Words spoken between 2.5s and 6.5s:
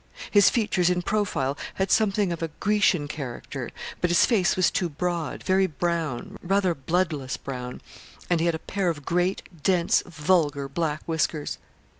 Grecian character, but his face was too broad very brown,